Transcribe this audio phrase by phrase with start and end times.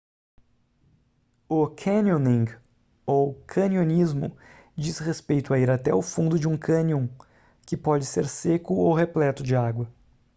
[1.47, 2.47] o canyoning
[3.05, 4.35] ou canionismo
[4.75, 7.07] diz respeito a ir até o fundo de um cânion
[7.67, 9.87] que pode ser seco ou repleto de água